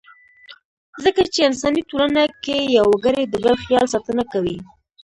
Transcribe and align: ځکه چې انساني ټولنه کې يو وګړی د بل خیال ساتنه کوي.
ځکه 1.03 1.21
چې 1.33 1.39
انساني 1.49 1.81
ټولنه 1.89 2.23
کې 2.43 2.57
يو 2.77 2.85
وګړی 2.93 3.23
د 3.27 3.35
بل 3.43 3.55
خیال 3.63 3.85
ساتنه 3.93 4.23
کوي. 4.31 4.57